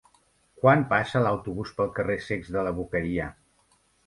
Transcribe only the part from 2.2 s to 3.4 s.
Cecs de la Boqueria?